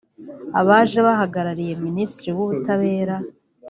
Abaje 0.59 0.99
bahagarariye 1.07 1.73
Minisitiri 1.85 2.31
w’ubutabera 2.37 3.15